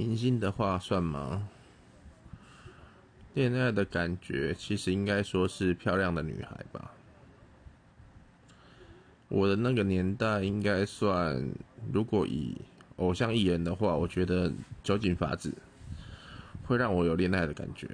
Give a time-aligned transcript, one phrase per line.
[0.00, 1.46] 明星的话算吗？
[3.34, 6.90] 恋爱的感觉其实应该说是漂亮的女孩吧。
[9.28, 11.46] 我的那个年代应该算
[11.92, 12.56] 如果以
[12.96, 14.50] 偶像艺人的话我觉得
[14.82, 15.52] 酒井法子
[16.64, 17.86] 会让我有恋爱的感觉。